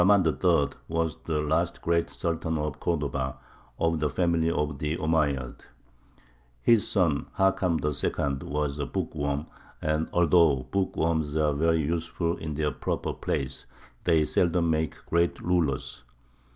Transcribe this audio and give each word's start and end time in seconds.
_)]Abd 0.03 0.25
er 0.25 0.31
Rahmān 0.33 0.63
III. 0.71 0.77
was 0.87 1.15
the 1.25 1.41
last 1.43 1.83
great 1.83 2.09
Sultan 2.09 2.57
of 2.57 2.79
Cordova, 2.79 3.37
of 3.77 3.99
the 3.99 4.09
family 4.09 4.49
of 4.49 4.79
the 4.79 4.97
Omeyyads. 4.97 5.61
His 6.63 6.87
son, 6.87 7.27
Hakam 7.37 7.77
II., 7.85 8.49
was 8.49 8.79
a 8.79 8.87
bookworm, 8.87 9.45
and 9.79 10.09
although 10.11 10.65
bookworms 10.71 11.35
are 11.37 11.53
very 11.53 11.81
useful 11.81 12.35
in 12.37 12.55
their 12.55 12.71
proper 12.71 13.13
place, 13.13 13.67
they 14.05 14.25
seldom 14.25 14.71
make 14.71 14.95
great 15.05 15.39
rulers. 15.39 16.03